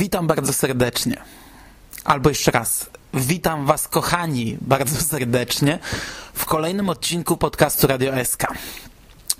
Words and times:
Witam 0.00 0.26
bardzo 0.26 0.52
serdecznie. 0.52 1.16
Albo 2.04 2.28
jeszcze 2.28 2.50
raz. 2.50 2.90
Witam 3.14 3.66
Was, 3.66 3.88
kochani, 3.88 4.58
bardzo 4.60 5.00
serdecznie 5.00 5.78
w 6.34 6.44
kolejnym 6.44 6.88
odcinku 6.88 7.36
podcastu 7.36 7.86
Radio 7.86 8.24
SK. 8.24 8.46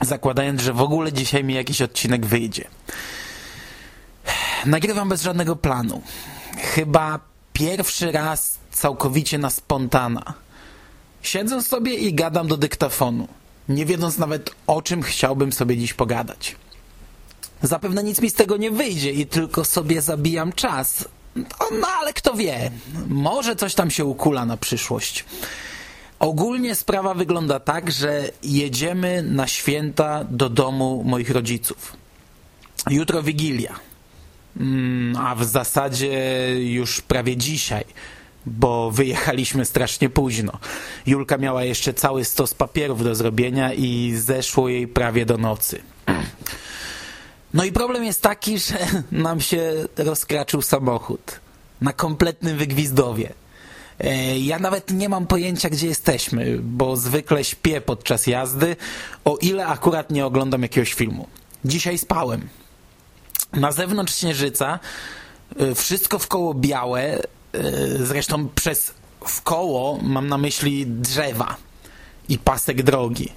Zakładając, 0.00 0.62
że 0.62 0.73
w 0.73 0.80
ogóle 0.80 1.12
dzisiaj 1.12 1.45
mi 1.45 1.55
jakiś 1.55 1.83
odcinek 1.83 2.27
wyjdzie. 2.27 2.64
Nagrywam 4.66 5.09
bez 5.09 5.23
żadnego 5.23 5.56
planu. 5.56 6.02
Chyba 6.59 7.20
pierwszy 7.52 8.12
raz 8.12 8.58
całkowicie 8.72 9.38
na 9.38 9.50
spontana. 9.50 10.34
Siedzę 11.22 11.62
sobie 11.62 11.95
i 11.95 12.14
gadam 12.14 12.48
do 12.48 12.56
dyktafonu, 12.56 13.28
nie 13.69 13.86
wiedząc 13.86 14.19
nawet 14.19 14.50
o 14.66 14.83
czym 14.83 15.02
chciałbym 15.02 15.52
sobie 15.52 15.77
dziś 15.77 15.95
pogadać. 15.95 16.56
Zapewne 17.62 18.02
nic 18.02 18.20
mi 18.20 18.30
z 18.30 18.34
tego 18.34 18.56
nie 18.56 18.70
wyjdzie 18.70 19.12
i 19.12 19.27
tylko 19.27 19.64
sobie 19.64 20.02
zabijam 20.02 20.52
czas. 20.52 21.09
No, 21.80 21.88
ale 22.00 22.12
kto 22.12 22.34
wie, 22.34 22.70
może 23.09 23.56
coś 23.56 23.74
tam 23.74 23.91
się 23.91 24.05
ukula 24.05 24.45
na 24.45 24.56
przyszłość. 24.56 25.24
Ogólnie 26.19 26.74
sprawa 26.74 27.14
wygląda 27.14 27.60
tak, 27.60 27.91
że 27.91 28.30
jedziemy 28.42 29.23
na 29.23 29.46
święta 29.46 30.24
do 30.24 30.48
domu 30.48 31.05
moich 31.05 31.31
rodziców. 31.31 31.97
Jutro 32.91 33.22
Wigilia. 33.22 33.75
Mm, 34.56 35.16
a 35.16 35.34
w 35.34 35.44
zasadzie 35.44 36.55
już 36.58 37.00
prawie 37.00 37.36
dzisiaj, 37.36 37.84
bo 38.47 38.91
wyjechaliśmy 38.91 39.64
strasznie 39.64 40.11
późno. 40.11 40.53
Julka 41.06 41.38
miała 41.38 41.64
jeszcze 41.64 41.94
cały 41.94 42.25
stos 42.25 42.55
papierów 42.55 43.05
do 43.05 43.14
zrobienia 43.14 43.75
i 43.75 44.12
zeszło 44.16 44.69
jej 44.69 44.88
prawie 44.88 45.27
do 45.27 45.38
nocy. 45.38 45.83
No 47.55 47.65
i 47.65 47.73
problem 47.73 48.05
jest 48.05 48.23
taki, 48.23 48.59
że 48.59 48.79
nam 49.12 49.41
się 49.41 49.73
rozkraczył 49.97 50.62
samochód 50.62 51.41
na 51.81 51.93
kompletnym 51.93 52.56
wygwizdowie. 52.56 53.33
E, 54.01 54.39
ja 54.39 54.59
nawet 54.59 54.91
nie 54.91 55.09
mam 55.09 55.27
pojęcia, 55.27 55.71
gdzie 55.71 55.87
jesteśmy, 55.87 56.59
bo 56.62 56.97
zwykle 56.97 57.45
śpię 57.45 57.81
podczas 57.81 58.27
jazdy, 58.27 58.77
o 59.25 59.37
ile 59.37 59.67
akurat 59.67 60.11
nie 60.11 60.27
oglądam 60.27 60.62
jakiegoś 60.62 60.95
filmu. 60.95 61.28
Dzisiaj 61.65 61.98
spałem. 61.98 62.48
Na 63.53 63.73
zewnątrz 63.73 64.15
śnieżyca, 64.15 64.78
e, 65.56 65.75
wszystko 65.75 66.19
w 66.19 66.28
koło 66.28 66.55
białe, 66.55 67.03
e, 67.03 67.23
zresztą 67.98 68.48
przez 68.48 68.95
w 69.27 69.43
koło 69.43 69.98
mam 70.03 70.28
na 70.28 70.39
myśli 70.39 70.87
drzewa 70.87 71.56
i 72.28 72.39
pasek 72.39 72.83
drogi. 72.83 73.33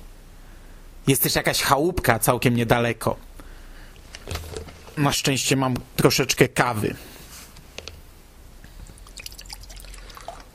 Jest 1.07 1.23
też 1.23 1.35
jakaś 1.35 1.61
chałupka 1.61 2.19
całkiem 2.19 2.55
niedaleko. 2.55 3.15
Na 4.97 5.13
szczęście 5.13 5.55
mam 5.55 5.73
troszeczkę 5.95 6.47
kawy. 6.47 6.95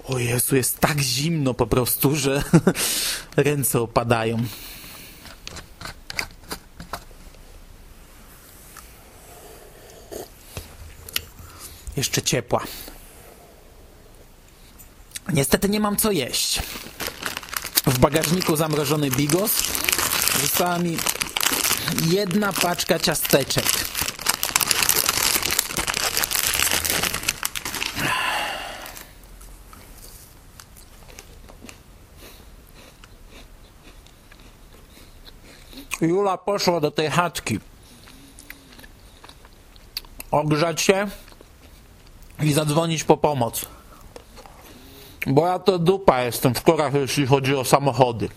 O 0.04 0.18
Jezu, 0.18 0.56
jest 0.56 0.78
tak 0.78 1.00
zimno 1.00 1.54
po 1.54 1.66
prostu, 1.66 2.16
że 2.16 2.42
ręce 3.36 3.80
opadają. 3.80 4.44
Jeszcze 11.96 12.22
ciepła. 12.22 12.64
Niestety 15.32 15.68
nie 15.68 15.80
mam 15.80 15.96
co 15.96 16.10
jeść. 16.10 16.62
W 17.86 17.98
bagażniku 17.98 18.56
zamrożony 18.56 19.10
bigos. 19.10 19.52
Została 20.42 20.78
mi 20.78 20.96
jedna 22.06 22.52
paczka 22.52 22.98
ciasteczek. 22.98 23.64
Jula 36.00 36.38
poszła 36.38 36.80
do 36.80 36.90
tej 36.90 37.10
chatki 37.10 37.58
ogrzać 40.30 40.80
się 40.80 41.06
i 42.42 42.52
zadzwonić 42.52 43.04
po 43.04 43.16
pomoc. 43.16 43.66
Bo 45.26 45.46
ja 45.46 45.58
to 45.58 45.78
dupa 45.78 46.22
jestem 46.22 46.54
w 46.54 46.60
torach, 46.60 46.94
jeśli 46.94 47.26
chodzi 47.26 47.56
o 47.56 47.64
samochody. 47.64 48.28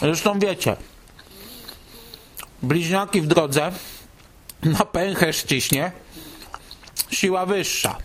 Zresztą 0.00 0.38
wiecie, 0.38 0.76
bliźniaki 2.62 3.20
w 3.20 3.26
drodze, 3.26 3.72
na 4.62 4.84
pęcherz 4.84 5.36
ściśnie, 5.36 5.92
siła 7.10 7.46
wyższa. 7.46 7.98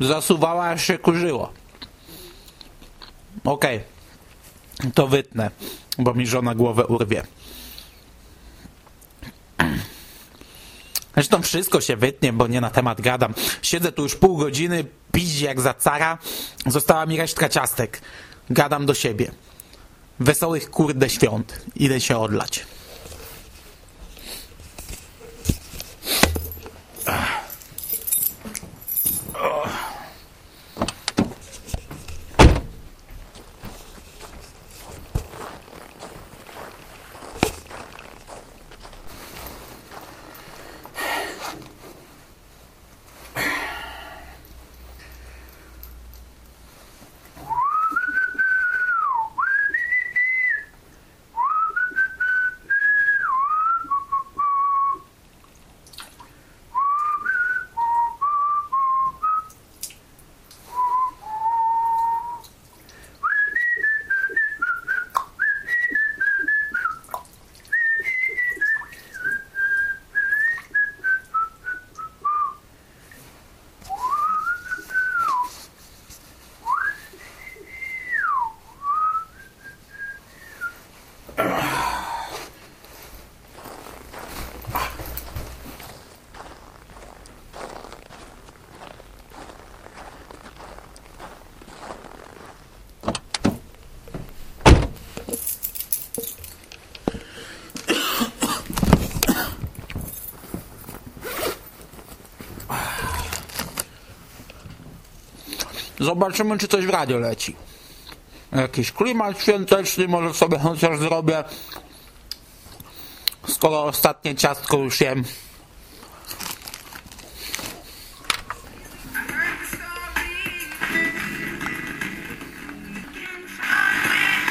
Zasuwała, 0.00 0.68
aż 0.68 0.84
się 0.84 0.98
kurzyło. 0.98 1.52
Okej, 3.44 3.82
okay. 4.78 4.90
to 4.90 5.06
wytnę 5.06 5.50
bo 6.02 6.14
mi 6.14 6.26
żona 6.26 6.54
głowę 6.54 6.86
urwie. 6.86 7.22
Zresztą 11.14 11.42
wszystko 11.42 11.80
się 11.80 11.96
wytnie, 11.96 12.32
bo 12.32 12.46
nie 12.46 12.60
na 12.60 12.70
temat 12.70 13.00
gadam. 13.00 13.34
Siedzę 13.62 13.92
tu 13.92 14.02
już 14.02 14.14
pół 14.14 14.36
godziny, 14.36 14.84
piździ 15.12 15.44
jak 15.44 15.60
za 15.60 15.74
cara. 15.74 16.18
Została 16.66 17.06
mi 17.06 17.16
resztka 17.16 17.48
ciastek. 17.48 18.00
Gadam 18.50 18.86
do 18.86 18.94
siebie. 18.94 19.30
Wesołych 20.20 20.70
kurde 20.70 21.10
świąt. 21.10 21.62
Idę 21.76 22.00
się 22.00 22.18
odlać. 22.18 22.66
Ah. 27.06 27.39
Zobaczymy, 106.10 106.58
czy 106.58 106.68
coś 106.68 106.86
w 106.86 106.90
radio 106.90 107.18
leci. 107.18 107.56
Jakiś 108.52 108.92
klimat 108.92 109.42
świąteczny 109.42 110.08
może 110.08 110.34
sobie 110.34 110.58
chociaż 110.58 110.98
zrobię. 110.98 111.44
Skoro 113.48 113.84
ostatnie 113.84 114.34
ciastko 114.34 114.76
już 114.76 115.00
jem. 115.00 115.24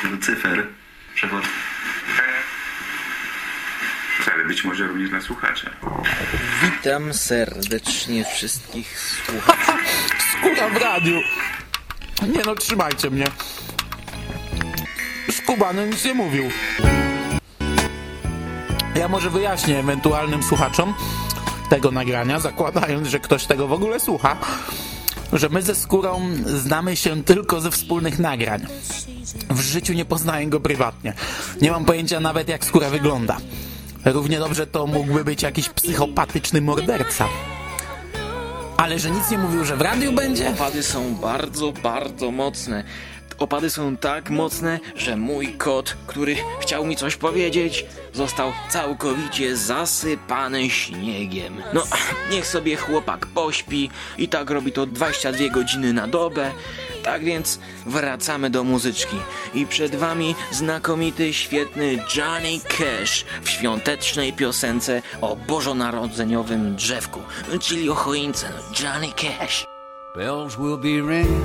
Lucyfer, 0.04 0.68
przewod... 1.16 1.44
Ale 4.34 4.46
być 4.46 4.64
może 4.64 4.88
również 4.88 5.12
na 5.12 5.22
słuchacze. 5.22 5.70
Witam 6.64 7.14
serdecznie 7.14 8.26
wszystkich 8.26 9.00
słuchaczy. 9.26 9.72
Skóra 10.32 10.70
w 10.70 10.78
radiu. 10.78 11.22
Nie 12.28 12.42
no, 12.46 12.56
trzymajcie 12.56 13.10
mnie. 13.10 13.26
Skubany 15.32 15.88
nic 15.88 16.06
nie 16.06 16.14
mówił. 16.14 16.44
Ja 18.96 19.08
może 19.08 19.30
wyjaśnię 19.30 19.80
ewentualnym 19.80 20.44
słuchaczom, 20.44 20.94
tego 21.70 21.92
nagrania, 21.92 22.40
zakładając, 22.40 23.08
że 23.08 23.20
ktoś 23.20 23.46
tego 23.46 23.68
w 23.68 23.74
ogóle 23.74 24.00
słucha, 24.00 24.38
że 25.34 25.50
my 25.50 25.62
ze 25.62 25.76
skórą 25.76 26.22
znamy 26.46 26.96
się 26.96 27.24
tylko 27.24 27.62
ze 27.62 27.72
wspólnych 27.72 28.20
nagrań. 28.20 28.66
W 29.50 29.60
życiu 29.60 29.94
nie 29.94 30.06
poznaję 30.06 30.48
go 30.48 30.60
prywatnie. 30.60 31.14
Nie 31.62 31.72
mam 31.72 31.86
pojęcia 31.86 32.20
nawet 32.20 32.50
jak 32.50 32.66
skóra 32.66 32.90
wygląda. 32.90 33.38
Równie 34.06 34.40
dobrze 34.40 34.68
to 34.68 34.88
mógłby 34.88 35.24
być 35.24 35.44
jakiś 35.44 35.70
psychopatyczny 35.70 36.62
morderca. 36.62 37.28
Ale 38.80 39.00
że 39.00 39.12
nic 39.12 39.32
nie 39.32 39.38
mówił, 39.38 39.66
że 39.66 39.76
w 39.76 39.82
radiu 39.82 40.12
będzie? 40.12 40.50
Opady 40.50 40.84
są 40.84 41.16
bardzo, 41.16 41.72
bardzo 41.72 42.32
mocne. 42.32 42.84
Opady 43.38 43.70
są 43.70 43.98
tak 43.98 44.30
mocne, 44.30 44.80
że 44.96 45.18
mój 45.18 45.54
kot, 45.54 45.98
który 46.08 46.36
chciał 46.62 46.86
mi 46.86 46.96
coś 46.96 47.16
powiedzieć, 47.16 47.86
został 48.14 48.54
całkowicie 48.70 49.58
zasypany 49.58 50.70
śniegiem. 50.70 51.62
No, 51.74 51.84
niech 52.32 52.48
sobie 52.48 52.76
chłopak 52.76 53.26
pośpi 53.26 53.90
i 54.18 54.28
tak 54.28 54.50
robi 54.50 54.72
to 54.72 54.86
22 54.86 55.50
godziny 55.50 55.94
na 55.94 56.08
dobę. 56.08 56.52
Tak 57.04 57.24
więc 57.24 57.60
wracamy 57.86 58.50
do 58.50 58.64
muzyczki. 58.64 59.16
I 59.54 59.66
przed 59.66 59.96
wami 59.96 60.36
znakomity, 60.52 61.34
świetny 61.34 61.98
Johnny 62.16 62.60
Cash 62.68 63.26
w 63.44 63.50
świątecznej 63.50 64.34
piosence 64.34 65.02
o 65.22 65.36
bożonarodzeniowym 65.36 66.76
drzewku, 66.76 67.20
czyli 67.62 67.90
o 67.90 67.96
choince. 67.96 68.50
No, 68.50 68.64
Johnny 68.84 69.14
Cash. 69.16 69.66
Bells 70.16 70.56
will 70.56 70.78
be 70.78 71.02
ringing, 71.02 71.44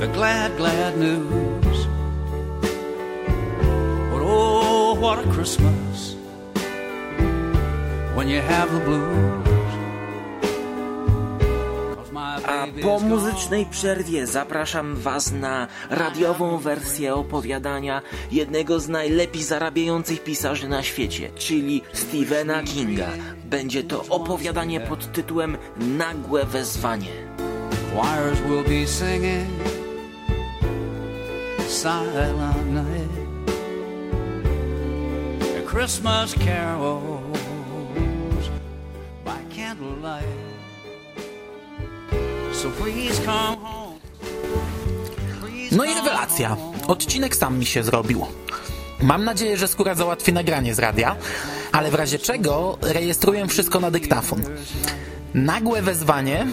the 0.00 0.08
glad, 0.08 0.56
glad 0.56 0.98
news. 0.98 1.86
But 4.10 4.22
oh, 4.22 4.96
what 5.00 5.18
a 5.18 5.28
Christmas 5.32 6.16
when 8.14 8.28
you 8.28 8.40
have 8.40 8.72
the 8.72 8.80
blues. 8.80 9.47
Po 12.82 13.00
muzycznej 13.00 13.66
przerwie 13.66 14.26
zapraszam 14.26 14.96
Was 14.96 15.32
na 15.32 15.66
radiową 15.90 16.58
wersję 16.58 17.14
opowiadania 17.14 18.02
jednego 18.32 18.80
z 18.80 18.88
najlepiej 18.88 19.42
zarabiających 19.42 20.24
pisarzy 20.24 20.68
na 20.68 20.82
świecie, 20.82 21.30
czyli 21.34 21.82
Stephena 21.92 22.62
Kinga. 22.62 23.08
Będzie 23.44 23.84
to 23.84 24.04
opowiadanie 24.08 24.80
pod 24.80 25.12
tytułem 25.12 25.56
Nagłe 25.76 26.44
wezwanie. 26.44 27.28
Choirs 27.94 28.40
will 28.40 28.64
be 28.64 28.86
singing 28.86 29.48
Silent 31.68 32.72
Night 32.72 33.10
and 35.56 35.66
Christmas 35.66 36.34
carols 36.34 37.20
by 39.24 39.38
candlelight. 39.54 40.67
No 45.72 45.84
i 45.84 45.94
rewelacja. 45.94 46.56
Odcinek 46.86 47.36
sam 47.36 47.58
mi 47.58 47.66
się 47.66 47.82
zrobił. 47.82 48.26
Mam 49.02 49.24
nadzieję, 49.24 49.56
że 49.56 49.68
skóra 49.68 49.94
załatwi 49.94 50.32
nagranie 50.32 50.74
z 50.74 50.78
radia, 50.78 51.16
ale 51.72 51.90
w 51.90 51.94
razie 51.94 52.18
czego 52.18 52.78
rejestruję 52.82 53.46
wszystko 53.46 53.80
na 53.80 53.90
dyktafon. 53.90 54.42
Nagłe 55.34 55.82
wezwanie 55.82 56.46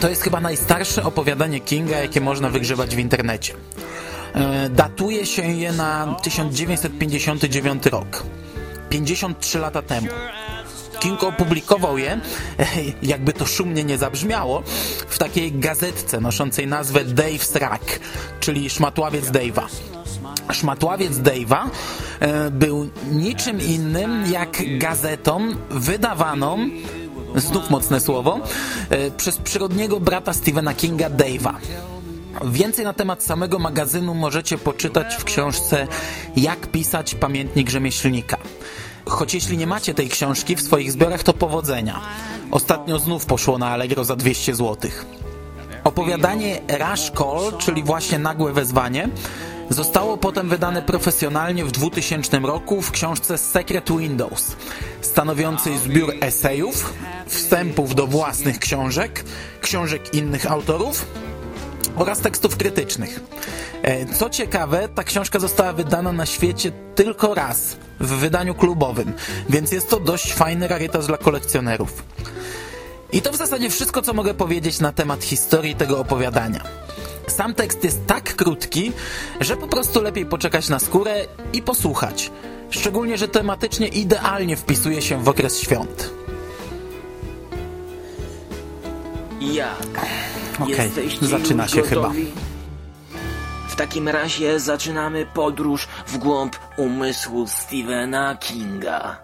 to 0.00 0.08
jest 0.08 0.22
chyba 0.22 0.40
najstarsze 0.40 1.04
opowiadanie 1.04 1.60
Kinga, 1.60 1.98
jakie 1.98 2.20
można 2.20 2.50
wygrzebać 2.50 2.96
w 2.96 2.98
internecie. 2.98 3.54
E, 4.34 4.68
Datuje 4.70 5.26
się 5.26 5.42
je 5.42 5.72
na 5.72 6.16
1959 6.22 7.86
rok. 7.86 8.22
53 8.88 9.58
lata 9.58 9.82
temu. 9.82 10.08
King 11.02 11.24
opublikował 11.24 11.98
je, 11.98 12.20
jakby 13.02 13.32
to 13.32 13.46
szumnie 13.46 13.84
nie 13.84 13.98
zabrzmiało, 13.98 14.62
w 15.08 15.18
takiej 15.18 15.52
gazetce 15.52 16.20
noszącej 16.20 16.66
nazwę 16.66 17.04
Dave's 17.04 17.58
Rack, 17.58 18.00
czyli 18.40 18.70
szmatławiec 18.70 19.26
Dave'a. 19.26 19.66
Szmatławiec 20.52 21.12
Dave'a 21.12 21.68
e, 22.20 22.50
był 22.50 22.90
niczym 23.12 23.60
innym 23.60 24.32
jak 24.32 24.78
gazetą 24.78 25.48
wydawaną, 25.70 26.70
znów 27.36 27.70
mocne 27.70 28.00
słowo, 28.00 28.40
e, 28.90 29.10
przez 29.10 29.38
przyrodniego 29.38 30.00
brata 30.00 30.32
Stephena 30.32 30.74
Kinga 30.74 31.10
Dave'a. 31.10 31.54
Więcej 32.44 32.84
na 32.84 32.92
temat 32.92 33.22
samego 33.22 33.58
magazynu 33.58 34.14
możecie 34.14 34.58
poczytać 34.58 35.14
w 35.14 35.24
książce 35.24 35.86
Jak 36.36 36.66
pisać 36.66 37.14
pamiętnik 37.14 37.70
rzemieślnika. 37.70 38.36
Choć 39.06 39.34
jeśli 39.34 39.58
nie 39.58 39.66
macie 39.66 39.94
tej 39.94 40.08
książki 40.08 40.56
w 40.56 40.62
swoich 40.62 40.92
zbiorach, 40.92 41.22
to 41.22 41.34
powodzenia. 41.34 42.00
Ostatnio 42.50 42.98
znów 42.98 43.26
poszło 43.26 43.58
na 43.58 43.68
Allegro 43.68 44.04
za 44.04 44.16
200 44.16 44.54
zł. 44.54 44.90
Opowiadanie 45.84 46.60
Rush 46.68 47.10
Call, 47.18 47.58
czyli 47.58 47.82
właśnie 47.82 48.18
nagłe 48.18 48.52
wezwanie, 48.52 49.08
zostało 49.70 50.16
potem 50.16 50.48
wydane 50.48 50.82
profesjonalnie 50.82 51.64
w 51.64 51.72
2000 51.72 52.38
roku 52.38 52.82
w 52.82 52.90
książce 52.90 53.38
Secret 53.38 53.98
Windows, 53.98 54.56
stanowiącej 55.00 55.78
zbiór 55.78 56.14
esejów, 56.20 56.94
wstępów 57.26 57.94
do 57.94 58.06
własnych 58.06 58.58
książek, 58.58 59.24
książek 59.60 60.14
innych 60.14 60.52
autorów 60.52 61.06
oraz 61.96 62.20
tekstów 62.20 62.56
krytycznych. 62.56 63.20
E, 63.82 64.14
Co 64.14 64.30
ciekawe, 64.30 64.88
ta 64.94 65.04
książka 65.04 65.38
została 65.38 65.72
wydana 65.72 66.12
na 66.12 66.26
świecie 66.26 66.72
tylko 66.94 67.34
raz, 67.34 67.76
w 68.00 68.08
wydaniu 68.08 68.54
klubowym, 68.54 69.12
więc 69.48 69.72
jest 69.72 69.90
to 69.90 70.00
dość 70.00 70.32
fajny 70.34 70.68
rarytas 70.68 71.06
dla 71.06 71.16
kolekcjonerów. 71.18 72.02
I 73.12 73.22
to 73.22 73.32
w 73.32 73.36
zasadzie 73.36 73.70
wszystko, 73.70 74.02
co 74.02 74.12
mogę 74.12 74.34
powiedzieć 74.34 74.80
na 74.80 74.92
temat 74.92 75.24
historii 75.24 75.74
tego 75.74 75.98
opowiadania. 75.98 76.64
Sam 77.26 77.54
tekst 77.54 77.84
jest 77.84 78.06
tak 78.06 78.36
krótki, 78.36 78.92
że 79.40 79.56
po 79.56 79.68
prostu 79.68 80.02
lepiej 80.02 80.26
poczekać 80.26 80.68
na 80.68 80.78
skórę 80.78 81.26
i 81.52 81.62
posłuchać. 81.62 82.30
Szczególnie, 82.70 83.18
że 83.18 83.28
tematycznie 83.28 83.88
idealnie 83.88 84.56
wpisuje 84.56 85.02
się 85.02 85.22
w 85.22 85.28
okres 85.28 85.60
świąt. 85.60 86.10
Jak? 89.40 90.06
Okej, 90.60 90.76
Jesteście 90.76 91.26
zaczyna 91.26 91.68
się 91.68 91.82
chyba. 91.82 92.12
W 93.68 93.76
takim 93.76 94.08
razie 94.08 94.60
zaczynamy 94.60 95.26
podróż 95.34 95.88
w 96.06 96.18
głąb 96.18 96.56
umysłu 96.76 97.46
Stephena 97.46 98.36
Kinga. 98.36 99.16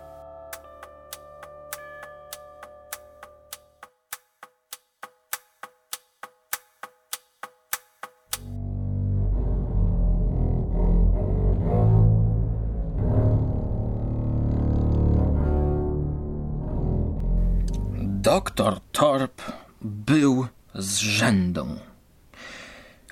Doktor 18.23 18.81
Torp 18.93 19.43
był 19.81 20.47
z 20.75 20.97
rzędą. 20.97 21.79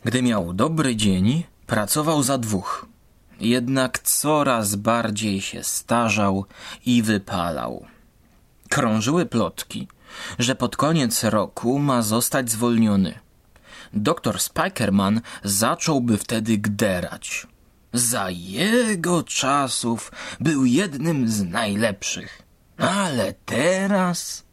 Gdy 0.05 0.23
miał 0.23 0.55
dobry 0.55 0.97
dzień, 0.97 1.45
pracował 1.67 2.23
za 2.23 2.39
dwóch. 2.39 2.87
Jednak 3.41 3.99
coraz 3.99 4.75
bardziej 4.75 5.41
się 5.41 5.65
starzał 5.65 6.45
i 6.87 7.03
wypalał. 7.03 7.87
Krążyły 8.69 9.27
plotki, 9.27 9.89
że 10.39 10.55
pod 10.55 10.77
koniec 10.77 11.25
roku 11.25 11.79
ma 11.79 12.03
zostać 12.03 12.51
zwolniony. 12.51 13.19
Doktor 13.93 14.41
Spikerman 14.41 15.21
zacząłby 15.45 16.19
wtedy 16.19 16.59
gderać. 16.59 17.47
Za 17.93 18.31
jego 18.31 19.23
czasów 19.23 20.13
był 20.41 20.65
jednym 20.65 21.29
z 21.29 21.45
najlepszych. 21.45 22.43
Ale 22.79 23.35
teraz... 23.45 24.47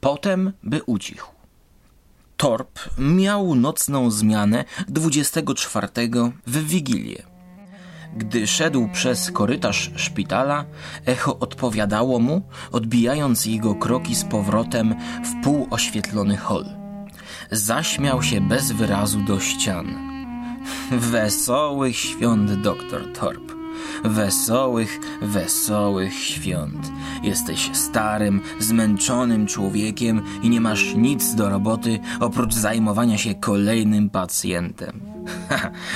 Potem 0.00 0.52
by 0.62 0.82
ucichł. 0.82 1.31
Torp 2.42 2.80
miał 2.98 3.54
nocną 3.54 4.10
zmianę 4.10 4.64
24 4.88 5.88
w 6.46 6.66
Wigilię. 6.66 7.22
Gdy 8.16 8.46
szedł 8.46 8.88
przez 8.92 9.30
korytarz 9.30 9.90
szpitala, 9.96 10.64
echo 11.06 11.38
odpowiadało 11.38 12.18
mu, 12.18 12.42
odbijając 12.72 13.46
jego 13.46 13.74
kroki 13.74 14.14
z 14.14 14.24
powrotem 14.24 14.94
w 15.24 15.44
półoświetlony 15.44 16.36
hol. 16.36 16.64
Zaśmiał 17.50 18.22
się 18.22 18.40
bez 18.40 18.72
wyrazu 18.72 19.20
do 19.20 19.40
ścian. 19.40 19.86
Wesołych 20.90 21.96
świąt, 21.96 22.62
doktor 22.62 23.12
Torp. 23.12 23.51
Wesołych, 24.04 24.98
wesołych 25.22 26.14
świąt. 26.14 26.90
Jesteś 27.22 27.70
starym, 27.72 28.40
zmęczonym 28.58 29.46
człowiekiem 29.46 30.22
i 30.42 30.50
nie 30.50 30.60
masz 30.60 30.94
nic 30.94 31.34
do 31.34 31.48
roboty 31.48 31.98
oprócz 32.20 32.54
zajmowania 32.54 33.18
się 33.18 33.34
kolejnym 33.34 34.10
pacjentem. 34.10 35.00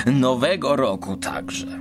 Nowego 0.07 0.76
roku 0.76 1.16
także. 1.16 1.81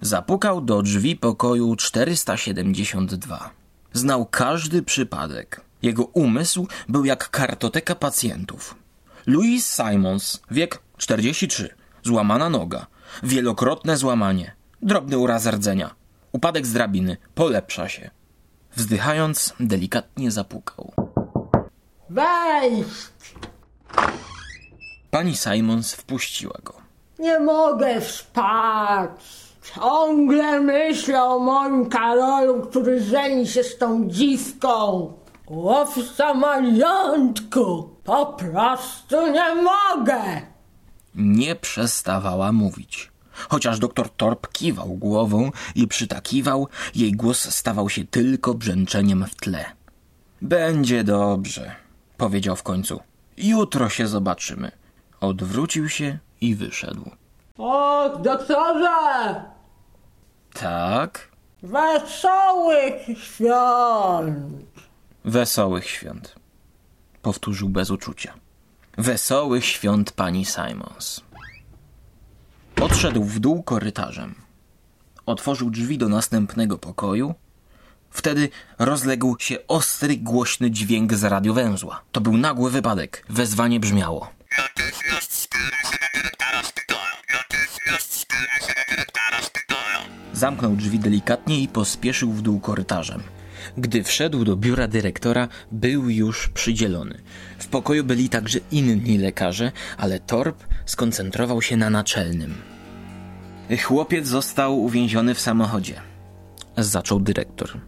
Zapukał 0.00 0.60
do 0.60 0.82
drzwi 0.82 1.16
pokoju 1.16 1.76
472. 1.76 3.50
Znał 3.92 4.26
każdy 4.26 4.82
przypadek. 4.82 5.60
Jego 5.82 6.04
umysł 6.04 6.68
był 6.88 7.04
jak 7.04 7.30
kartoteka 7.30 7.94
pacjentów. 7.94 8.74
Louis 9.26 9.76
Simons, 9.76 10.40
wiek 10.50 10.82
43, 10.96 11.74
złamana 12.02 12.50
noga, 12.50 12.86
wielokrotne 13.22 13.96
złamanie, 13.96 14.52
drobny 14.86 15.18
uraz 15.18 15.46
rdzenia, 15.46 15.94
upadek 16.32 16.66
z 16.66 16.72
drabiny, 16.72 17.16
polepsza 17.34 17.88
się. 17.88 18.10
Wzdychając, 18.76 19.54
delikatnie 19.60 20.30
zapukał. 20.30 20.92
Wejść! 22.10 23.34
Pani 25.10 25.36
Simons 25.36 25.94
wpuściła 25.94 26.58
go. 26.64 26.74
Nie 27.18 27.38
mogę 27.40 28.00
spać. 28.00 29.10
Ciągle 29.74 30.60
myślę 30.60 31.24
o 31.24 31.38
moim 31.38 31.88
Karolu, 31.88 32.62
który 32.66 33.00
żeni 33.04 33.46
się 33.46 33.64
z 33.64 33.78
tą 33.78 34.08
dziwką. 34.08 35.12
Łowca 35.46 36.34
majątku. 36.34 37.90
Po 38.04 38.26
prostu 38.26 39.32
nie 39.32 39.54
mogę. 39.54 40.22
Nie 41.14 41.56
przestawała 41.56 42.52
mówić. 42.52 43.15
Chociaż 43.48 43.78
doktor 43.78 44.10
Torp 44.10 44.52
kiwał 44.52 44.88
głową 44.88 45.50
i 45.74 45.88
przytakiwał, 45.88 46.68
jej 46.94 47.12
głos 47.12 47.54
stawał 47.54 47.88
się 47.88 48.04
tylko 48.04 48.54
brzęczeniem 48.54 49.26
w 49.26 49.34
tle. 49.34 49.64
Będzie 50.42 51.04
dobrze, 51.04 51.74
powiedział 52.16 52.56
w 52.56 52.62
końcu. 52.62 53.00
Jutro 53.36 53.88
się 53.88 54.06
zobaczymy. 54.06 54.72
Odwrócił 55.20 55.88
się 55.88 56.18
i 56.40 56.54
wyszedł. 56.54 57.10
O, 57.58 58.08
doktorze! 58.18 59.44
Tak? 60.52 61.28
Wesołych 61.62 63.18
świąt! 63.18 64.64
Wesołych 65.24 65.90
świąt. 65.90 66.34
Powtórzył 67.22 67.68
bez 67.68 67.90
uczucia. 67.90 68.34
Wesołych 68.98 69.64
świąt 69.64 70.12
pani 70.12 70.44
Simons. 70.44 71.20
Odszedł 72.80 73.24
w 73.24 73.38
dół 73.38 73.62
korytarzem. 73.62 74.34
Otworzył 75.26 75.70
drzwi 75.70 75.98
do 75.98 76.08
następnego 76.08 76.78
pokoju. 76.78 77.34
Wtedy 78.10 78.48
rozległ 78.78 79.36
się 79.38 79.66
ostry, 79.68 80.16
głośny 80.16 80.70
dźwięk 80.70 81.14
z 81.14 81.24
radiowęzła. 81.24 82.02
To 82.12 82.20
był 82.20 82.36
nagły 82.36 82.70
wypadek. 82.70 83.24
Wezwanie 83.28 83.80
brzmiało. 83.80 84.30
Zamknął 90.32 90.76
drzwi 90.76 90.98
delikatnie 90.98 91.60
i 91.60 91.68
pospieszył 91.68 92.32
w 92.32 92.42
dół 92.42 92.60
korytarzem. 92.60 93.22
Gdy 93.76 94.02
wszedł 94.02 94.44
do 94.44 94.56
biura 94.56 94.88
dyrektora, 94.88 95.48
był 95.72 96.10
już 96.10 96.48
przydzielony. 96.48 97.18
W 97.58 97.66
pokoju 97.66 98.04
byli 98.04 98.28
także 98.28 98.58
inni 98.70 99.18
lekarze, 99.18 99.72
ale 99.98 100.20
Torp 100.20 100.64
skoncentrował 100.86 101.62
się 101.62 101.76
na 101.76 101.90
naczelnym. 101.90 102.54
Chłopiec 103.82 104.26
został 104.26 104.80
uwięziony 104.82 105.34
w 105.34 105.40
samochodzie. 105.40 106.00
Zaczął 106.76 107.20
dyrektor. 107.20 107.80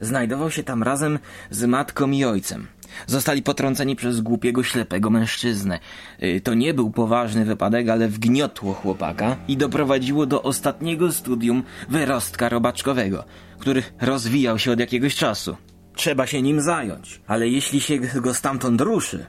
Znajdował 0.00 0.50
się 0.50 0.62
tam 0.62 0.82
razem 0.82 1.18
z 1.50 1.64
matką 1.64 2.10
i 2.10 2.24
ojcem. 2.24 2.66
Zostali 3.06 3.42
potrąceni 3.42 3.96
przez 3.96 4.20
głupiego, 4.20 4.62
ślepego 4.62 5.10
mężczyznę. 5.10 5.78
Y, 6.22 6.40
To 6.44 6.54
nie 6.54 6.74
był 6.74 6.90
poważny 6.90 7.44
wypadek, 7.44 7.88
ale 7.88 8.08
wgniotło 8.08 8.74
chłopaka 8.74 9.36
i 9.48 9.56
doprowadziło 9.56 10.26
do 10.26 10.42
ostatniego 10.42 11.12
studium 11.12 11.62
wyrostka 11.88 12.48
robaczkowego, 12.48 13.24
który 13.58 13.82
rozwijał 14.00 14.58
się 14.58 14.72
od 14.72 14.80
jakiegoś 14.80 15.14
czasu. 15.16 15.56
Trzeba 15.94 16.26
się 16.26 16.42
nim 16.42 16.60
zająć, 16.60 17.20
ale 17.26 17.48
jeśli 17.48 17.80
się 17.80 17.98
go 17.98 18.34
stamtąd 18.34 18.80
ruszy, 18.80 19.26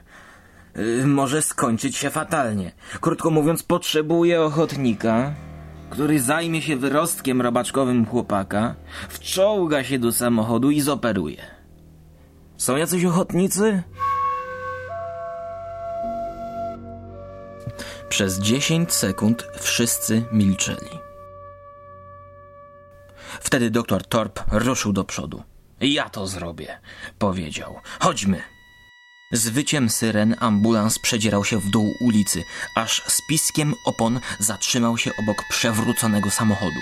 y, 0.76 1.06
może 1.06 1.42
skończyć 1.42 1.96
się 1.96 2.10
fatalnie. 2.10 2.72
Krótko 3.00 3.30
mówiąc, 3.30 3.62
potrzebuje 3.62 4.40
ochotnika, 4.42 5.34
który 5.90 6.20
zajmie 6.20 6.62
się 6.62 6.76
wyrostkiem 6.76 7.42
robaczkowym 7.42 8.06
chłopaka, 8.06 8.74
wczołga 9.08 9.84
się 9.84 9.98
do 9.98 10.12
samochodu 10.12 10.70
i 10.70 10.80
zoperuje. 10.80 11.61
Są 12.62 12.76
jacyś 12.76 13.04
ochotnicy? 13.04 13.82
Przez 18.08 18.38
10 18.38 18.92
sekund 18.92 19.46
wszyscy 19.60 20.24
milczeli. 20.32 20.98
Wtedy 23.40 23.70
doktor 23.70 24.06
Torp 24.06 24.40
ruszył 24.50 24.92
do 24.92 25.04
przodu. 25.04 25.42
Ja 25.80 26.10
to 26.10 26.26
zrobię, 26.26 26.80
powiedział. 27.18 27.74
Chodźmy. 28.00 28.42
Z 29.32 29.48
wyciem 29.48 29.90
syren 29.90 30.36
ambulans 30.40 30.98
przedzierał 30.98 31.44
się 31.44 31.58
w 31.58 31.70
dół 31.70 31.94
ulicy, 32.00 32.44
aż 32.76 33.02
z 33.06 33.26
piskiem 33.28 33.74
opon 33.84 34.20
zatrzymał 34.38 34.98
się 34.98 35.10
obok 35.16 35.44
przewróconego 35.50 36.30
samochodu. 36.30 36.80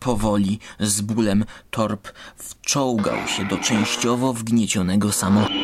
Powoli, 0.00 0.58
z 0.80 1.00
bólem, 1.00 1.44
Torp 1.70 2.12
wczołgał 2.36 3.28
się 3.28 3.44
do 3.44 3.58
częściowo 3.58 4.32
wgniecionego 4.32 5.12
samochodu. 5.12 5.54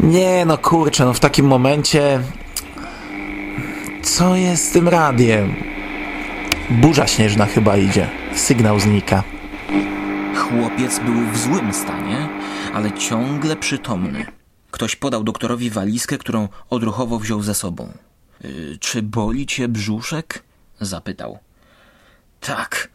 Nie 0.00 0.44
no 0.44 0.58
kurczę, 0.58 1.04
no 1.04 1.14
w 1.14 1.20
takim 1.20 1.46
momencie... 1.46 2.20
Co 4.02 4.36
jest 4.36 4.68
z 4.68 4.72
tym 4.72 4.88
radiem? 4.88 5.54
Burza 6.70 7.06
śnieżna 7.06 7.46
chyba 7.46 7.76
idzie. 7.76 8.10
Sygnał 8.34 8.80
znika. 8.80 9.22
Chłopiec 10.36 10.98
był 10.98 11.14
w 11.32 11.38
złym 11.38 11.74
stanie, 11.74 12.28
ale 12.74 12.92
ciągle 12.92 13.56
przytomny. 13.56 14.26
Ktoś 14.70 14.96
podał 14.96 15.24
doktorowi 15.24 15.70
walizkę, 15.70 16.18
którą 16.18 16.48
odruchowo 16.70 17.18
wziął 17.18 17.42
ze 17.42 17.54
sobą. 17.54 17.92
Y, 18.44 18.78
czy 18.80 19.02
boli 19.02 19.46
cię 19.46 19.68
brzuszek? 19.68 20.42
zapytał. 20.80 21.38
Tak, 22.40 22.88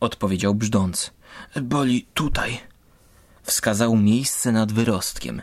odpowiedział 0.00 0.54
brzdąc. 0.54 1.10
Boli 1.62 2.06
tutaj. 2.14 2.60
Wskazał 3.42 3.96
miejsce 3.96 4.52
nad 4.52 4.72
wyrostkiem. 4.72 5.42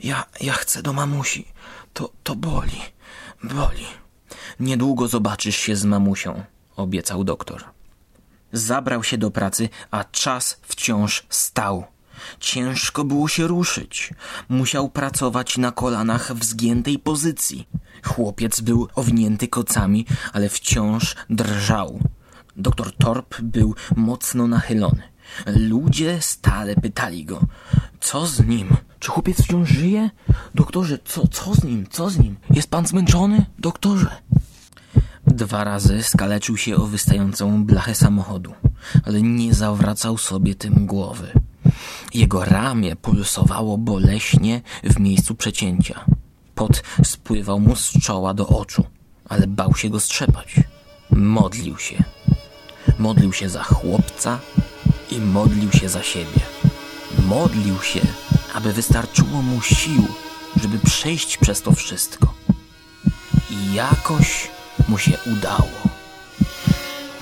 Ja, 0.00 0.24
ja 0.40 0.52
chcę 0.52 0.82
do 0.82 0.92
mamusi. 0.92 1.48
To, 1.92 2.12
to 2.22 2.36
boli. 2.36 2.80
Boli. 3.44 3.86
Niedługo 4.60 5.08
zobaczysz 5.08 5.56
się 5.56 5.76
z 5.76 5.84
mamusią, 5.84 6.44
obiecał 6.76 7.24
doktor. 7.24 7.64
Zabrał 8.52 9.04
się 9.04 9.18
do 9.18 9.30
pracy, 9.30 9.68
a 9.90 10.04
czas 10.04 10.60
wciąż 10.62 11.26
stał. 11.28 11.92
Ciężko 12.40 13.04
było 13.04 13.28
się 13.28 13.46
ruszyć. 13.46 14.14
Musiał 14.48 14.88
pracować 14.88 15.58
na 15.58 15.72
kolanach 15.72 16.32
w 16.34 16.44
zgiętej 16.44 16.98
pozycji. 16.98 17.68
Chłopiec 18.04 18.60
był 18.60 18.88
owinięty 18.94 19.48
kocami, 19.48 20.06
ale 20.32 20.48
wciąż 20.48 21.16
drżał. 21.30 22.00
Doktor 22.56 22.96
Torp 22.96 23.40
był 23.40 23.74
mocno 23.96 24.46
nachylony. 24.46 25.02
Ludzie 25.46 26.18
stale 26.20 26.74
pytali 26.74 27.24
go, 27.24 27.40
co 28.00 28.26
z 28.26 28.46
nim? 28.46 28.68
Czy 28.98 29.10
chłopiec 29.10 29.42
wciąż 29.42 29.68
żyje? 29.68 30.10
Doktorze, 30.54 30.98
co, 31.04 31.28
co 31.28 31.54
z 31.54 31.64
nim? 31.64 31.86
Co 31.90 32.10
z 32.10 32.18
nim? 32.18 32.36
Jest 32.50 32.70
pan 32.70 32.86
zmęczony? 32.86 33.46
Doktorze! 33.58 34.16
Dwa 35.26 35.64
razy 35.64 36.02
skaleczył 36.02 36.56
się 36.56 36.76
o 36.76 36.86
wystającą 36.86 37.64
blachę 37.64 37.94
samochodu, 37.94 38.54
ale 39.04 39.22
nie 39.22 39.54
zawracał 39.54 40.18
sobie 40.18 40.54
tym 40.54 40.86
głowy. 40.86 41.32
Jego 42.14 42.44
ramię 42.44 42.96
pulsowało 42.96 43.78
boleśnie 43.78 44.60
w 44.84 45.00
miejscu 45.00 45.34
przecięcia. 45.34 46.04
Pot 46.54 46.82
spływał 47.04 47.60
mu 47.60 47.76
z 47.76 47.92
czoła 48.02 48.34
do 48.34 48.48
oczu, 48.48 48.84
ale 49.28 49.46
bał 49.46 49.74
się 49.74 49.90
go 49.90 50.00
strzepać. 50.00 50.54
Modlił 51.10 51.78
się. 51.78 52.04
Modlił 52.98 53.32
się 53.32 53.48
za 53.48 53.62
chłopca 53.62 54.38
i 55.10 55.18
modlił 55.20 55.72
się 55.72 55.88
za 55.88 56.02
siebie. 56.02 56.40
Modlił 57.26 57.82
się, 57.82 58.00
aby 58.54 58.72
wystarczyło 58.72 59.42
mu 59.42 59.60
sił, 59.60 60.06
żeby 60.62 60.78
przejść 60.78 61.36
przez 61.36 61.62
to 61.62 61.72
wszystko. 61.72 62.34
I 63.50 63.74
jakoś 63.74 64.48
mu 64.88 64.98
się 64.98 65.18
udało. 65.26 65.82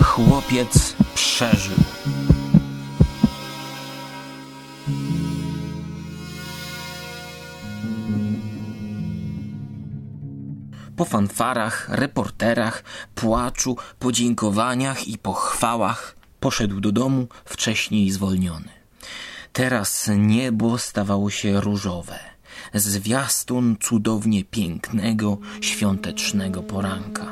Chłopiec 0.03 0.95
przeżył. 1.15 1.77
Po 11.01 11.05
fanfarach, 11.05 11.89
reporterach, 11.89 12.85
płaczu, 13.15 13.77
podziękowaniach 13.99 15.09
i 15.09 15.19
pochwałach 15.19 16.17
poszedł 16.41 16.81
do 16.81 16.93
domu 16.93 17.27
wcześniej 17.45 18.11
zwolniony. 18.11 18.69
Teraz 19.53 20.11
niebo 20.17 20.79
stawało 20.79 21.31
się 21.31 21.61
różowe, 21.61 22.19
zwiastun 22.75 23.77
cudownie 23.81 24.45
pięknego, 24.45 25.39
świątecznego 25.61 26.63
poranka. 26.63 27.27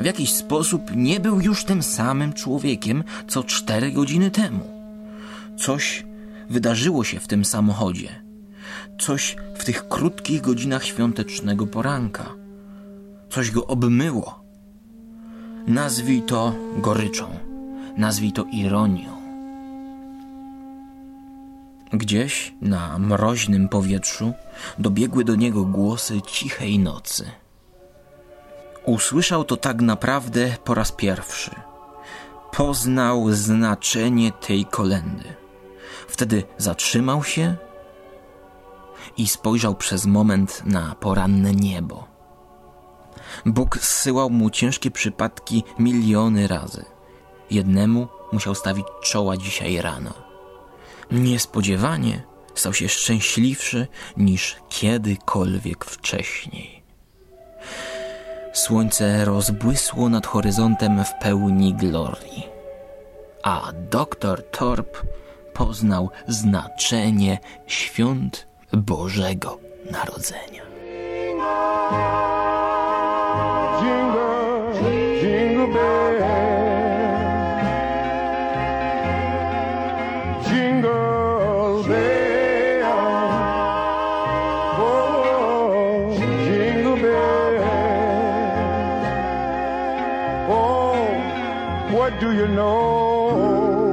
W 0.00 0.04
jakiś 0.04 0.32
sposób 0.32 0.82
nie 0.94 1.20
był 1.20 1.40
już 1.40 1.64
tym 1.64 1.82
samym 1.82 2.32
człowiekiem, 2.32 3.04
co 3.28 3.44
cztery 3.44 3.92
godziny 3.92 4.30
temu. 4.30 4.70
Coś 5.58 6.04
wydarzyło 6.48 7.04
się 7.04 7.20
w 7.20 7.28
tym 7.28 7.44
samochodzie. 7.44 8.22
Coś 9.00 9.36
w 9.58 9.64
tych 9.64 9.88
krótkich 9.88 10.40
godzinach 10.40 10.84
świątecznego 10.84 11.66
poranka. 11.66 12.39
Coś 13.30 13.50
go 13.50 13.66
obmyło. 13.66 14.44
Nazwij 15.66 16.22
to 16.22 16.54
goryczą, 16.76 17.26
nazwij 17.96 18.32
to 18.32 18.44
ironią. 18.52 19.20
Gdzieś 21.92 22.54
na 22.60 22.98
mroźnym 22.98 23.68
powietrzu 23.68 24.32
dobiegły 24.78 25.24
do 25.24 25.34
niego 25.34 25.64
głosy 25.64 26.22
cichej 26.22 26.78
nocy. 26.78 27.30
Usłyszał 28.84 29.44
to 29.44 29.56
tak 29.56 29.80
naprawdę 29.80 30.56
po 30.64 30.74
raz 30.74 30.92
pierwszy. 30.92 31.50
Poznał 32.52 33.32
znaczenie 33.32 34.32
tej 34.32 34.64
kolendy. 34.64 35.34
Wtedy 36.08 36.42
zatrzymał 36.58 37.24
się 37.24 37.56
i 39.16 39.28
spojrzał 39.28 39.74
przez 39.74 40.06
moment 40.06 40.62
na 40.66 40.94
poranne 40.94 41.52
niebo. 41.52 42.09
Bóg 43.46 43.78
zsyłał 43.78 44.30
mu 44.30 44.50
ciężkie 44.50 44.90
przypadki 44.90 45.64
miliony 45.78 46.48
razy. 46.48 46.84
Jednemu 47.50 48.08
musiał 48.32 48.54
stawić 48.54 48.86
czoła 49.02 49.36
dzisiaj 49.36 49.80
rano. 49.80 50.14
Niespodziewanie 51.10 52.22
stał 52.54 52.74
się 52.74 52.88
szczęśliwszy 52.88 53.86
niż 54.16 54.56
kiedykolwiek 54.68 55.84
wcześniej. 55.84 56.82
Słońce 58.52 59.24
rozbłysło 59.24 60.08
nad 60.08 60.26
horyzontem 60.26 61.04
w 61.04 61.22
pełni 61.22 61.74
glorii, 61.74 62.46
a 63.42 63.72
doktor 63.90 64.42
Torp 64.50 65.02
poznał 65.54 66.10
znaczenie 66.28 67.38
świąt 67.66 68.46
Bożego 68.72 69.58
Narodzenia. 69.90 70.62
Do 92.20 92.32
you 92.32 92.46
know? 92.48 93.88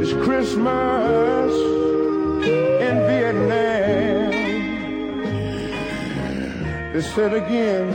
It's 0.00 0.12
Christmas 0.24 1.52
in 2.88 2.94
Vietnam. 3.08 4.32
They 6.92 7.02
said 7.02 7.34
again, 7.34 7.86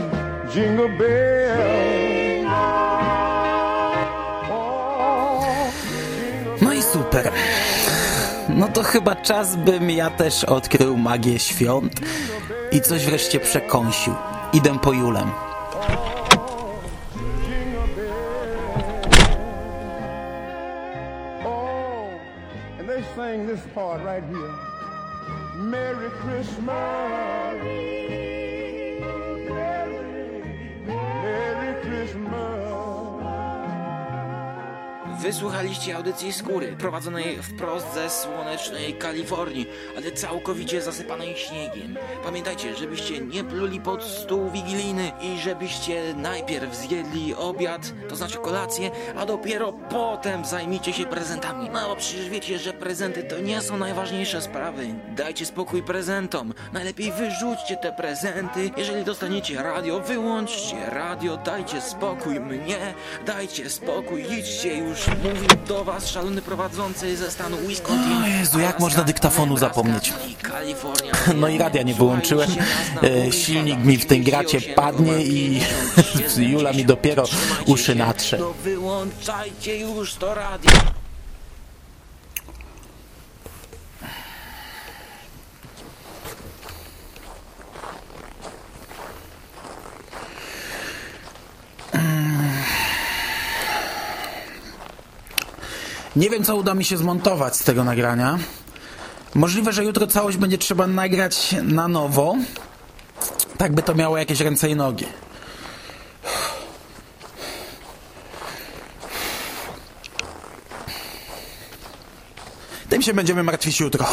jingle 0.52 0.88
bell. 0.98 1.68
Jingle 1.78 2.68
No 6.62 6.72
i 6.72 6.82
super. 6.82 7.32
No 8.48 8.68
to 8.68 8.82
chyba 8.82 9.16
czas, 9.16 9.56
bym 9.56 9.90
ja 9.90 10.10
też 10.10 10.44
odkrył 10.44 10.96
magię 10.96 11.38
świąt 11.38 12.00
i 12.72 12.80
coś 12.80 13.06
wreszcie 13.06 13.40
przekąsił. 13.40 14.14
Idę 14.52 14.78
po 14.78 14.92
Julę. 14.92 15.47
This 23.58 23.72
part 23.72 24.02
right 24.02 24.22
here. 24.24 24.54
Merry 25.56 26.10
Christmas. 26.10 26.66
Merry, 26.66 28.47
Wysłuchaliście 35.28 35.96
audycji 35.96 36.32
Skóry, 36.32 36.76
prowadzonej 36.78 37.42
wprost 37.42 37.94
ze 37.94 38.10
słonecznej 38.10 38.94
Kalifornii, 38.94 39.66
ale 39.96 40.12
całkowicie 40.12 40.82
zasypanej 40.82 41.36
śniegiem. 41.36 41.96
Pamiętajcie, 42.24 42.76
żebyście 42.76 43.20
nie 43.20 43.44
pluli 43.44 43.80
pod 43.80 44.04
stół 44.04 44.50
wigilijny 44.50 45.12
i 45.22 45.38
żebyście 45.38 46.14
najpierw 46.16 46.76
zjedli 46.76 47.34
obiad, 47.34 47.92
to 48.08 48.16
znaczy 48.16 48.38
kolację, 48.38 48.90
a 49.16 49.26
dopiero 49.26 49.72
potem 49.72 50.44
zajmijcie 50.44 50.92
się 50.92 51.06
prezentami. 51.06 51.70
No 51.70 51.88
bo 51.88 51.96
przecież 51.96 52.28
wiecie, 52.28 52.58
że 52.58 52.72
prezenty 52.72 53.22
to 53.22 53.38
nie 53.38 53.60
są 53.60 53.78
najważniejsze 53.78 54.42
sprawy. 54.42 54.86
Dajcie 55.16 55.46
spokój 55.46 55.82
prezentom. 55.82 56.54
Najlepiej 56.72 57.12
wyrzućcie 57.12 57.76
te 57.76 57.92
prezenty. 57.92 58.70
Jeżeli 58.76 59.04
dostaniecie 59.04 59.62
radio, 59.62 60.00
wyłączcie 60.00 60.76
radio, 60.86 61.36
dajcie 61.36 61.80
spokój 61.80 62.40
mnie, 62.40 62.94
dajcie 63.26 63.70
spokój, 63.70 64.24
idźcie 64.38 64.78
już. 64.78 65.17
Mówił 65.22 65.48
do 65.68 65.84
was 65.84 66.08
szalony 66.08 66.42
prowadzący 66.42 67.16
ze 67.16 67.30
stanu 67.30 67.56
Wisconsin. 67.68 68.22
O 68.22 68.26
Jezu, 68.26 68.60
jak 68.60 68.80
można 68.80 69.04
dyktafonu 69.04 69.56
zapomnieć? 69.56 70.12
No 71.36 71.48
i 71.48 71.58
radia 71.58 71.82
nie 71.82 71.94
wyłączyłem. 71.94 72.50
E, 73.02 73.32
silnik 73.32 73.78
mi 73.84 73.96
w 73.96 74.06
tej 74.06 74.20
gracie 74.20 74.60
padnie 74.60 75.24
i 75.24 75.60
Jula 76.52 76.72
mi 76.72 76.84
dopiero 76.84 77.24
uszy 77.66 77.94
natrze. 77.94 78.38
No 78.38 78.52
wyłączajcie 78.64 79.78
już 79.78 80.14
to 80.14 80.34
radio. 80.34 80.70
Nie 96.18 96.30
wiem, 96.30 96.44
co 96.44 96.56
uda 96.56 96.74
mi 96.74 96.84
się 96.84 96.96
zmontować 96.96 97.56
z 97.56 97.64
tego 97.64 97.84
nagrania. 97.84 98.38
Możliwe, 99.34 99.72
że 99.72 99.84
jutro 99.84 100.06
całość 100.06 100.36
będzie 100.36 100.58
trzeba 100.58 100.86
nagrać 100.86 101.54
na 101.62 101.88
nowo, 101.88 102.36
tak 103.58 103.72
by 103.74 103.82
to 103.82 103.94
miało 103.94 104.18
jakieś 104.18 104.40
ręce 104.40 104.70
i 104.70 104.76
nogi. 104.76 105.06
Tym 112.88 113.02
się 113.02 113.14
będziemy 113.14 113.42
martwić 113.42 113.80
jutro. 113.80 114.06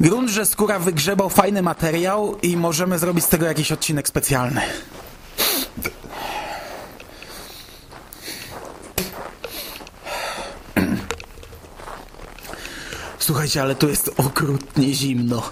Grunt, 0.00 0.30
że 0.30 0.46
skóra 0.46 0.78
wygrzebał 0.78 1.30
fajny 1.30 1.62
materiał 1.62 2.38
i 2.42 2.56
możemy 2.56 2.98
zrobić 2.98 3.24
z 3.24 3.28
tego 3.28 3.46
jakiś 3.46 3.72
odcinek 3.72 4.08
specjalny. 4.08 4.60
Słuchajcie, 13.34 13.62
ale 13.62 13.74
tu 13.74 13.88
jest 13.88 14.10
okrutnie 14.16 14.94
zimno. 14.94 15.42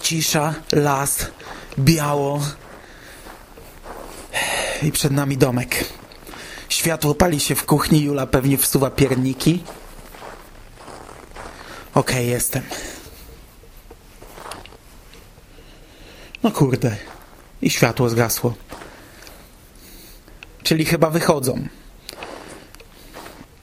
Cisza, 0.00 0.54
las, 0.72 1.26
biało 1.78 2.40
i 4.82 4.92
przed 4.92 5.12
nami 5.12 5.36
domek. 5.36 5.84
Światło 6.68 7.14
pali 7.14 7.40
się 7.40 7.54
w 7.54 7.66
kuchni, 7.66 8.02
Jula 8.02 8.26
pewnie 8.26 8.58
wsuwa 8.58 8.90
pierniki. 8.90 9.64
Okej, 11.94 12.28
jestem. 12.28 12.62
No 16.42 16.50
kurde. 16.50 16.96
I 17.62 17.70
światło 17.70 18.08
zgasło. 18.08 18.67
Czyli 20.68 20.84
chyba 20.84 21.10
wychodzą. 21.10 21.68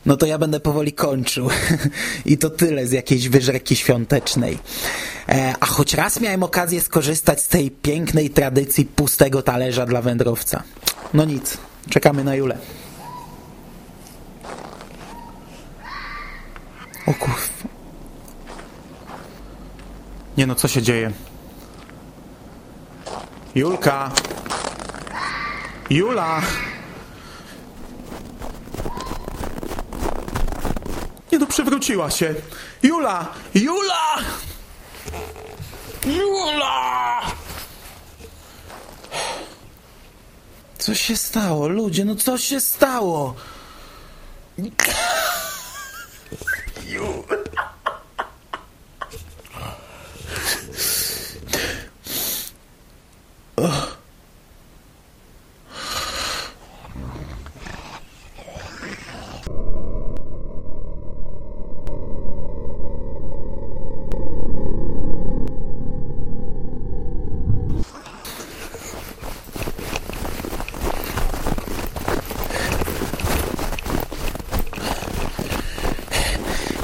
No 0.05 0.17
to 0.17 0.25
ja 0.25 0.37
będę 0.37 0.59
powoli 0.59 0.93
kończył. 0.93 1.49
I 2.25 2.37
to 2.37 2.49
tyle 2.49 2.87
z 2.87 2.91
jakiejś 2.91 3.29
wyżerki 3.29 3.75
świątecznej. 3.75 4.59
E, 5.29 5.53
a 5.59 5.65
choć 5.65 5.93
raz 5.93 6.21
miałem 6.21 6.43
okazję 6.43 6.81
skorzystać 6.81 7.41
z 7.41 7.47
tej 7.47 7.71
pięknej 7.71 8.29
tradycji 8.29 8.85
pustego 8.85 9.41
talerza 9.41 9.85
dla 9.85 10.01
wędrowca. 10.01 10.63
No 11.13 11.25
nic, 11.25 11.57
czekamy 11.89 12.23
na 12.23 12.35
Julę. 12.35 12.57
O 17.07 17.13
kurwa. 17.13 17.69
Nie 20.37 20.47
no, 20.47 20.55
co 20.55 20.67
się 20.67 20.81
dzieje? 20.81 21.11
Julka! 23.55 24.11
Jula! 25.89 26.41
Nie 31.35 31.39
no, 31.39 31.47
przewróciła 31.47 32.11
się. 32.11 32.35
Jula! 32.83 33.31
Jula! 33.55 34.15
Jula! 36.05 37.21
Co 40.77 40.95
się 40.95 41.17
stało, 41.17 41.67
ludzie? 41.67 42.05
No 42.05 42.15
co 42.15 42.37
się 42.37 42.61
stało? 42.61 43.35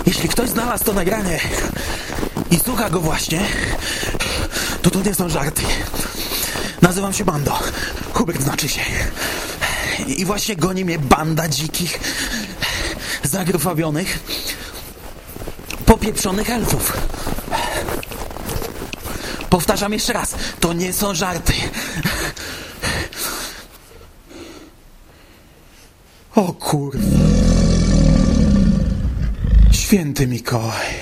Jeśli 0.06 0.30
ktoś 0.30 0.50
znalazł 0.50 0.84
to 0.84 0.94
nagranie 0.94 1.40
i 2.52 2.60
słucha 2.60 2.90
go 2.90 3.00
właśnie, 3.00 3.42
to 4.82 4.90
to 4.90 5.02
nie 5.02 5.16
są 5.16 5.30
żarty. 5.30 5.62
Nazywam 6.82 7.14
się 7.14 7.26
Bando. 7.26 7.60
Hubert 8.14 8.42
znaczy 8.42 8.70
się. 8.70 8.82
I 10.08 10.26
właśnie 10.26 10.56
goni 10.56 10.86
mnie 10.86 11.00
banda 11.00 11.48
dzikich, 11.48 12.00
zagrufawionych, 13.24 14.20
popieprzonych 15.86 16.50
elfów. 16.50 16.94
Powtarzam 19.50 19.94
jeszcze 19.94 20.14
raz, 20.14 20.36
to 20.60 20.74
nie 20.74 20.94
są 20.94 21.16
żarty. 21.16 21.54
O 26.36 26.54
kurwa. 26.54 27.21
Święty 29.92 30.28
Mikołaj. 30.28 31.01